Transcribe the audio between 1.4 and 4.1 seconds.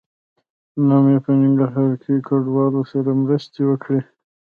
ننګرهار کې کډوالو سره مرستې وکړې